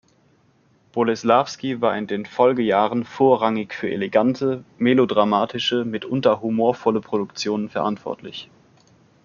[0.93, 8.49] Boleslawski war in den Folgejahren vorrangig für elegante, melodramatische, mitunter humorvolle Produktionen verantwortlich.